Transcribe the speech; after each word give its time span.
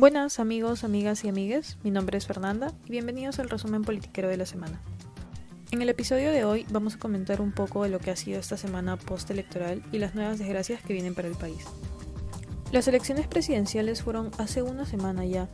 Buenas 0.00 0.40
amigos, 0.40 0.82
amigas 0.82 1.24
y 1.24 1.28
amigues, 1.28 1.76
mi 1.82 1.90
nombre 1.90 2.16
es 2.16 2.26
Fernanda 2.26 2.72
y 2.86 2.90
bienvenidos 2.90 3.38
al 3.38 3.50
resumen 3.50 3.82
politiquero 3.82 4.30
de 4.30 4.38
la 4.38 4.46
semana. 4.46 4.80
En 5.72 5.82
el 5.82 5.90
episodio 5.90 6.32
de 6.32 6.42
hoy 6.42 6.64
vamos 6.70 6.94
a 6.94 6.98
comentar 6.98 7.42
un 7.42 7.52
poco 7.52 7.82
de 7.82 7.90
lo 7.90 7.98
que 7.98 8.10
ha 8.10 8.16
sido 8.16 8.40
esta 8.40 8.56
semana 8.56 8.96
postelectoral 8.96 9.82
y 9.92 9.98
las 9.98 10.14
nuevas 10.14 10.38
desgracias 10.38 10.80
que 10.80 10.94
vienen 10.94 11.14
para 11.14 11.28
el 11.28 11.34
país. 11.34 11.66
Las 12.72 12.88
elecciones 12.88 13.26
presidenciales 13.26 14.02
fueron 14.02 14.30
hace 14.38 14.62
una 14.62 14.86
semana 14.86 15.26
ya, 15.26 15.50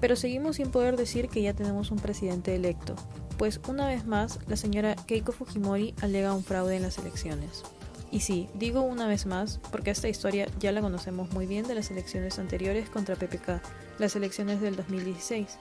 pero 0.00 0.14
seguimos 0.14 0.54
sin 0.54 0.70
poder 0.70 0.96
decir 0.96 1.28
que 1.28 1.42
ya 1.42 1.52
tenemos 1.52 1.90
un 1.90 1.98
presidente 1.98 2.54
electo, 2.54 2.94
pues 3.36 3.60
una 3.66 3.88
vez 3.88 4.06
más 4.06 4.38
la 4.46 4.54
señora 4.54 4.94
Keiko 4.94 5.32
Fujimori 5.32 5.96
alega 6.02 6.34
un 6.34 6.44
fraude 6.44 6.76
en 6.76 6.82
las 6.82 6.98
elecciones. 6.98 7.64
Y 8.10 8.20
sí, 8.20 8.48
digo 8.54 8.82
una 8.82 9.06
vez 9.06 9.26
más, 9.26 9.60
porque 9.70 9.90
esta 9.90 10.08
historia 10.08 10.48
ya 10.58 10.72
la 10.72 10.80
conocemos 10.80 11.30
muy 11.32 11.46
bien 11.46 11.66
de 11.66 11.74
las 11.74 11.90
elecciones 11.90 12.38
anteriores 12.38 12.88
contra 12.88 13.16
PPK, 13.16 13.60
las 13.98 14.16
elecciones 14.16 14.60
del 14.60 14.76
2016, 14.76 15.58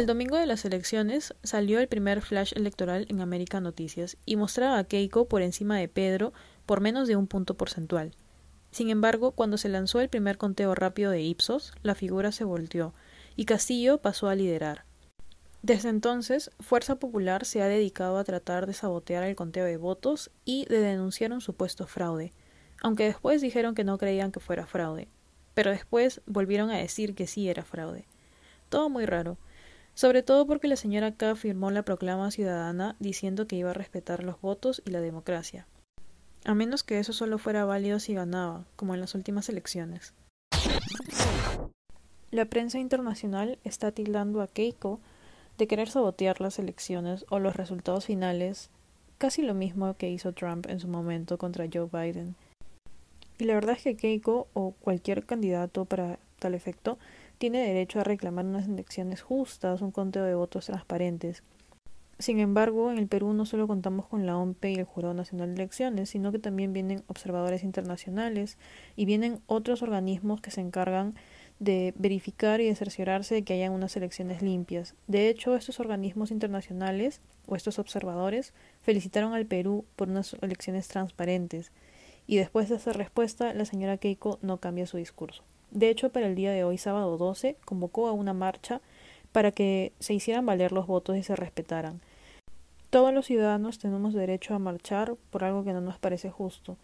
El 0.00 0.06
domingo 0.06 0.38
de 0.38 0.46
las 0.46 0.64
elecciones 0.64 1.34
salió 1.42 1.78
el 1.78 1.86
primer 1.86 2.22
flash 2.22 2.54
electoral 2.56 3.04
en 3.10 3.20
América 3.20 3.60
Noticias 3.60 4.16
y 4.24 4.36
mostraba 4.36 4.78
a 4.78 4.84
Keiko 4.84 5.28
por 5.28 5.42
encima 5.42 5.76
de 5.76 5.88
Pedro 5.88 6.32
por 6.64 6.80
menos 6.80 7.06
de 7.06 7.16
un 7.16 7.26
punto 7.26 7.58
porcentual. 7.58 8.12
Sin 8.70 8.88
embargo, 8.88 9.32
cuando 9.32 9.58
se 9.58 9.68
lanzó 9.68 10.00
el 10.00 10.08
primer 10.08 10.38
conteo 10.38 10.74
rápido 10.74 11.10
de 11.10 11.20
Ipsos, 11.20 11.74
la 11.82 11.94
figura 11.94 12.32
se 12.32 12.44
volteó 12.44 12.94
y 13.36 13.44
Castillo 13.44 13.98
pasó 13.98 14.28
a 14.30 14.34
liderar. 14.34 14.86
Desde 15.60 15.90
entonces, 15.90 16.50
Fuerza 16.60 16.98
Popular 16.98 17.44
se 17.44 17.60
ha 17.60 17.68
dedicado 17.68 18.16
a 18.16 18.24
tratar 18.24 18.66
de 18.66 18.72
sabotear 18.72 19.24
el 19.24 19.36
conteo 19.36 19.66
de 19.66 19.76
votos 19.76 20.30
y 20.46 20.64
de 20.64 20.80
denunciar 20.80 21.30
un 21.30 21.42
supuesto 21.42 21.86
fraude, 21.86 22.32
aunque 22.80 23.04
después 23.04 23.42
dijeron 23.42 23.74
que 23.74 23.84
no 23.84 23.98
creían 23.98 24.32
que 24.32 24.40
fuera 24.40 24.66
fraude, 24.66 25.08
pero 25.52 25.70
después 25.70 26.22
volvieron 26.24 26.70
a 26.70 26.78
decir 26.78 27.14
que 27.14 27.26
sí 27.26 27.50
era 27.50 27.64
fraude. 27.64 28.06
Todo 28.70 28.88
muy 28.88 29.04
raro, 29.04 29.36
sobre 29.94 30.22
todo 30.22 30.46
porque 30.46 30.68
la 30.68 30.76
señora 30.76 31.12
K 31.14 31.34
firmó 31.36 31.70
la 31.70 31.82
proclama 31.82 32.30
ciudadana 32.30 32.96
diciendo 32.98 33.46
que 33.46 33.56
iba 33.56 33.70
a 33.70 33.74
respetar 33.74 34.24
los 34.24 34.40
votos 34.40 34.82
y 34.84 34.90
la 34.90 35.00
democracia 35.00 35.66
a 36.44 36.54
menos 36.54 36.82
que 36.82 36.98
eso 36.98 37.12
solo 37.12 37.38
fuera 37.38 37.64
válido 37.64 37.98
si 37.98 38.14
ganaba, 38.14 38.64
como 38.76 38.94
en 38.94 39.00
las 39.00 39.14
últimas 39.14 39.48
elecciones. 39.48 40.14
La 42.30 42.44
prensa 42.44 42.78
internacional 42.78 43.58
está 43.64 43.92
tildando 43.92 44.40
a 44.40 44.46
Keiko 44.46 45.00
de 45.58 45.66
querer 45.66 45.90
sabotear 45.90 46.40
las 46.40 46.58
elecciones 46.58 47.26
o 47.28 47.38
los 47.38 47.56
resultados 47.56 48.06
finales, 48.06 48.70
casi 49.18 49.42
lo 49.42 49.54
mismo 49.54 49.94
que 49.94 50.08
hizo 50.08 50.32
Trump 50.32 50.66
en 50.68 50.80
su 50.80 50.88
momento 50.88 51.38
contra 51.38 51.68
Joe 51.70 51.88
Biden. 51.92 52.36
Y 53.38 53.44
la 53.44 53.54
verdad 53.54 53.76
es 53.76 53.82
que 53.82 53.96
Keiko 53.96 54.48
o 54.54 54.72
cualquier 54.72 55.26
candidato 55.26 55.84
para 55.84 56.18
tal 56.38 56.54
efecto 56.54 56.98
tiene 57.40 57.66
derecho 57.66 57.98
a 57.98 58.04
reclamar 58.04 58.44
unas 58.44 58.68
elecciones 58.68 59.22
justas, 59.22 59.82
un 59.82 59.90
conteo 59.90 60.22
de 60.22 60.36
votos 60.36 60.66
transparentes, 60.66 61.42
sin 62.20 62.38
embargo, 62.38 62.90
en 62.90 62.98
el 62.98 63.08
Perú 63.08 63.32
no 63.32 63.46
solo 63.46 63.66
contamos 63.66 64.04
con 64.04 64.26
la 64.26 64.36
OMPE 64.36 64.72
y 64.72 64.74
el 64.74 64.84
Jurado 64.84 65.14
Nacional 65.14 65.48
de 65.48 65.62
Elecciones, 65.62 66.10
sino 66.10 66.30
que 66.32 66.38
también 66.38 66.74
vienen 66.74 67.02
observadores 67.06 67.64
internacionales 67.64 68.58
y 68.94 69.06
vienen 69.06 69.40
otros 69.46 69.80
organismos 69.80 70.42
que 70.42 70.50
se 70.50 70.60
encargan 70.60 71.14
de 71.60 71.94
verificar 71.96 72.60
y 72.60 72.66
de 72.66 72.74
cerciorarse 72.74 73.36
de 73.36 73.42
que 73.42 73.54
hayan 73.54 73.72
unas 73.72 73.96
elecciones 73.96 74.42
limpias. 74.42 74.94
De 75.06 75.30
hecho, 75.30 75.56
estos 75.56 75.80
organismos 75.80 76.30
internacionales 76.30 77.22
o 77.46 77.56
estos 77.56 77.78
observadores 77.78 78.52
felicitaron 78.82 79.32
al 79.32 79.46
Perú 79.46 79.86
por 79.96 80.10
unas 80.10 80.36
elecciones 80.42 80.88
transparentes. 80.88 81.72
Y 82.26 82.36
después 82.36 82.68
de 82.68 82.76
esa 82.76 82.92
respuesta, 82.92 83.54
la 83.54 83.64
señora 83.64 83.96
Keiko 83.96 84.38
no 84.42 84.58
cambia 84.58 84.86
su 84.86 84.98
discurso. 84.98 85.42
De 85.70 85.88
hecho, 85.88 86.10
para 86.10 86.26
el 86.26 86.34
día 86.34 86.50
de 86.52 86.64
hoy, 86.64 86.78
sábado 86.78 87.16
12, 87.16 87.56
convocó 87.64 88.08
a 88.08 88.12
una 88.12 88.32
marcha 88.32 88.80
para 89.32 89.52
que 89.52 89.92
se 90.00 90.14
hicieran 90.14 90.46
valer 90.46 90.72
los 90.72 90.86
votos 90.86 91.16
y 91.16 91.22
se 91.22 91.36
respetaran. 91.36 92.00
Todos 92.90 93.14
los 93.14 93.26
ciudadanos 93.26 93.78
tenemos 93.78 94.14
derecho 94.14 94.54
a 94.54 94.58
marchar 94.58 95.14
por 95.30 95.44
algo 95.44 95.62
que 95.62 95.72
no 95.72 95.80
nos 95.80 95.98
parece 95.98 96.28
justo. 96.30 96.76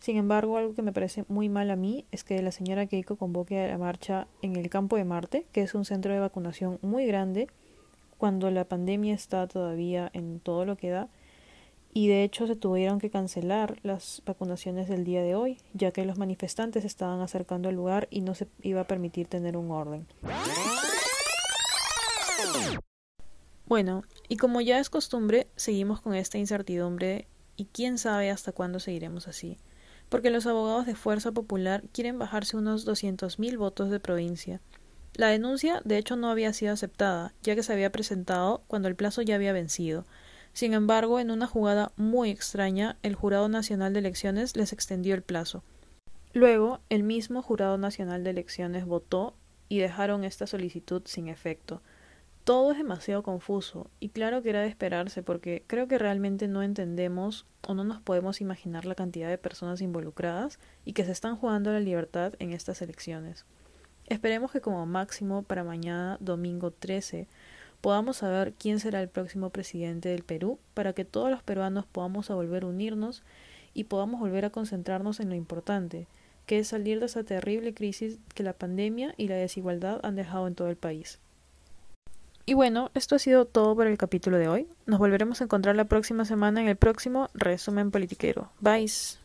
Sin 0.00 0.16
embargo, 0.16 0.58
algo 0.58 0.74
que 0.74 0.82
me 0.82 0.92
parece 0.92 1.24
muy 1.28 1.48
mal 1.48 1.70
a 1.70 1.76
mí 1.76 2.04
es 2.10 2.24
que 2.24 2.42
la 2.42 2.50
señora 2.50 2.86
Keiko 2.86 3.14
convoque 3.14 3.60
a 3.60 3.68
la 3.68 3.78
marcha 3.78 4.26
en 4.42 4.56
el 4.56 4.68
campo 4.68 4.96
de 4.96 5.04
Marte, 5.04 5.46
que 5.52 5.62
es 5.62 5.76
un 5.76 5.84
centro 5.84 6.12
de 6.12 6.18
vacunación 6.18 6.80
muy 6.82 7.06
grande, 7.06 7.46
cuando 8.18 8.50
la 8.50 8.64
pandemia 8.64 9.14
está 9.14 9.46
todavía 9.46 10.10
en 10.12 10.40
todo 10.40 10.64
lo 10.64 10.76
que 10.76 10.90
da, 10.90 11.08
y 11.94 12.08
de 12.08 12.24
hecho 12.24 12.46
se 12.46 12.56
tuvieron 12.56 12.98
que 12.98 13.10
cancelar 13.10 13.78
las 13.82 14.22
vacunaciones 14.24 14.88
del 14.88 15.04
día 15.04 15.22
de 15.22 15.34
hoy, 15.34 15.58
ya 15.74 15.90
que 15.90 16.06
los 16.06 16.16
manifestantes 16.16 16.84
estaban 16.84 17.20
acercando 17.20 17.68
al 17.68 17.74
lugar 17.74 18.08
y 18.10 18.22
no 18.22 18.34
se 18.34 18.48
iba 18.62 18.80
a 18.80 18.86
permitir 18.86 19.26
tener 19.26 19.56
un 19.56 19.70
orden. 19.70 20.06
Bueno, 23.66 24.04
y 24.28 24.36
como 24.36 24.60
ya 24.60 24.78
es 24.78 24.90
costumbre, 24.90 25.48
seguimos 25.56 26.00
con 26.00 26.14
esta 26.14 26.38
incertidumbre 26.38 27.28
y 27.56 27.66
quién 27.66 27.98
sabe 27.98 28.30
hasta 28.30 28.52
cuándo 28.52 28.80
seguiremos 28.80 29.28
así, 29.28 29.58
porque 30.08 30.30
los 30.30 30.46
abogados 30.46 30.86
de 30.86 30.94
Fuerza 30.94 31.32
Popular 31.32 31.84
quieren 31.92 32.18
bajarse 32.18 32.56
unos 32.56 32.86
200.000 32.86 33.56
votos 33.58 33.90
de 33.90 34.00
provincia. 34.00 34.60
La 35.14 35.28
denuncia, 35.28 35.82
de 35.84 35.98
hecho, 35.98 36.16
no 36.16 36.30
había 36.30 36.54
sido 36.54 36.72
aceptada, 36.72 37.34
ya 37.42 37.54
que 37.54 37.62
se 37.62 37.72
había 37.74 37.92
presentado 37.92 38.62
cuando 38.66 38.88
el 38.88 38.96
plazo 38.96 39.20
ya 39.20 39.34
había 39.34 39.52
vencido. 39.52 40.06
Sin 40.52 40.74
embargo, 40.74 41.18
en 41.18 41.30
una 41.30 41.46
jugada 41.46 41.92
muy 41.96 42.30
extraña, 42.30 42.98
el 43.02 43.14
Jurado 43.14 43.48
Nacional 43.48 43.92
de 43.92 44.00
Elecciones 44.00 44.56
les 44.56 44.72
extendió 44.72 45.14
el 45.14 45.22
plazo. 45.22 45.62
Luego, 46.34 46.80
el 46.88 47.02
mismo 47.02 47.42
Jurado 47.42 47.78
Nacional 47.78 48.24
de 48.24 48.30
Elecciones 48.30 48.84
votó 48.84 49.34
y 49.68 49.78
dejaron 49.78 50.24
esta 50.24 50.46
solicitud 50.46 51.02
sin 51.06 51.28
efecto. 51.28 51.82
Todo 52.44 52.72
es 52.72 52.78
demasiado 52.78 53.22
confuso 53.22 53.88
y 54.00 54.08
claro 54.08 54.42
que 54.42 54.50
era 54.50 54.62
de 54.62 54.66
esperarse 54.66 55.22
porque 55.22 55.62
creo 55.66 55.86
que 55.88 55.96
realmente 55.96 56.48
no 56.48 56.62
entendemos 56.62 57.46
o 57.66 57.72
no 57.72 57.84
nos 57.84 58.00
podemos 58.00 58.40
imaginar 58.40 58.84
la 58.84 58.96
cantidad 58.96 59.30
de 59.30 59.38
personas 59.38 59.80
involucradas 59.80 60.58
y 60.84 60.92
que 60.92 61.04
se 61.04 61.12
están 61.12 61.36
jugando 61.36 61.72
la 61.72 61.80
libertad 61.80 62.34
en 62.40 62.52
estas 62.52 62.82
elecciones. 62.82 63.46
Esperemos 64.06 64.50
que 64.50 64.60
como 64.60 64.84
máximo 64.86 65.42
para 65.44 65.64
mañana, 65.64 66.18
domingo 66.20 66.72
13, 66.72 67.28
podamos 67.82 68.18
saber 68.18 68.54
quién 68.54 68.80
será 68.80 69.02
el 69.02 69.08
próximo 69.08 69.50
presidente 69.50 70.08
del 70.08 70.22
Perú 70.22 70.58
para 70.72 70.94
que 70.94 71.04
todos 71.04 71.30
los 71.30 71.42
peruanos 71.42 71.84
podamos 71.84 72.28
volver 72.28 72.62
a 72.62 72.68
unirnos 72.68 73.22
y 73.74 73.84
podamos 73.84 74.20
volver 74.20 74.46
a 74.46 74.50
concentrarnos 74.50 75.20
en 75.20 75.28
lo 75.28 75.34
importante, 75.34 76.06
que 76.46 76.60
es 76.60 76.68
salir 76.68 77.00
de 77.00 77.06
esa 77.06 77.24
terrible 77.24 77.74
crisis 77.74 78.18
que 78.34 78.42
la 78.42 78.52
pandemia 78.52 79.14
y 79.18 79.28
la 79.28 79.34
desigualdad 79.34 80.00
han 80.04 80.14
dejado 80.14 80.46
en 80.46 80.54
todo 80.54 80.68
el 80.68 80.76
país. 80.76 81.18
Y 82.46 82.54
bueno, 82.54 82.90
esto 82.94 83.16
ha 83.16 83.18
sido 83.18 83.44
todo 83.44 83.76
por 83.76 83.86
el 83.86 83.98
capítulo 83.98 84.38
de 84.38 84.48
hoy. 84.48 84.68
Nos 84.86 84.98
volveremos 84.98 85.40
a 85.40 85.44
encontrar 85.44 85.76
la 85.76 85.84
próxima 85.84 86.24
semana 86.24 86.60
en 86.60 86.68
el 86.68 86.76
próximo 86.76 87.30
resumen 87.34 87.90
politiquero. 87.90 88.50
Bye. 88.60 89.21